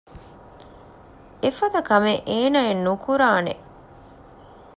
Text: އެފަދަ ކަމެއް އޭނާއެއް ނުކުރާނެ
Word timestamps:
އެފަދަ 1.41 1.79
ކަމެއް 1.89 2.21
އޭނާއެއް 2.29 2.83
ނުކުރާނެ 2.85 3.53